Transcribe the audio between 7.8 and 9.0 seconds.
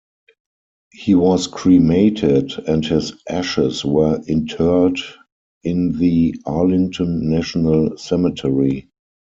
Cemetery.